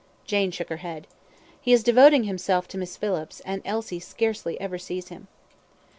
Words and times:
Jane 0.25 0.49
shook 0.49 0.69
her 0.69 0.77
head. 0.77 1.05
"He 1.61 1.71
is 1.73 1.83
devoting 1.83 2.23
himself 2.23 2.67
to 2.69 2.77
Miss 2.79 2.97
Phillips, 2.97 3.39
and 3.45 3.61
Elsie 3.63 3.99
scarcely 3.99 4.59
ever 4.59 4.79
sees 4.79 5.09
him." 5.09 5.27